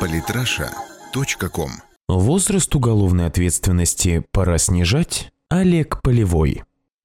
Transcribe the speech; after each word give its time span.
Политраша.ком 0.00 1.70
Возраст 2.08 2.74
уголовной 2.74 3.26
ответственности 3.26 4.24
пора 4.30 4.58
снижать? 4.58 5.32
Олег 5.48 6.02
Полевой. 6.02 6.62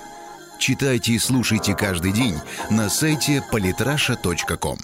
Читайте 0.58 1.12
и 1.12 1.18
слушайте 1.18 1.74
каждый 1.74 2.12
день 2.12 2.36
на 2.70 2.88
сайте 2.88 3.42
polytrasha.com. 3.52 4.78